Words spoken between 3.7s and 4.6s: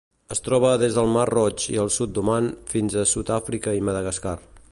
i Madagascar.